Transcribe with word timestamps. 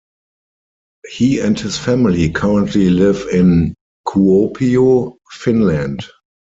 He 1.07 1.39
and 1.41 1.59
his 1.59 1.77
family 1.77 2.31
currently 2.31 2.89
live 2.89 3.27
in 3.31 3.75
Kuopio, 4.07 5.17
Finland. 5.29 6.05